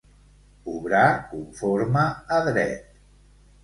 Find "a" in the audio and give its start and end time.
2.11-2.43